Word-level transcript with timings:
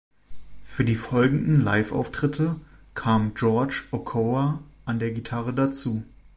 Für 0.63 0.83
die 0.83 0.95
folgenden 0.95 1.63
Live-Auftritte 1.63 2.59
kam 2.95 3.35
George 3.35 3.83
Ochoa 3.91 4.63
an 4.83 4.97
der 4.97 5.11
Gitarre 5.11 5.53
dazu. 5.53 6.03